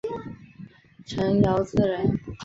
[1.05, 2.19] 陈尧咨人。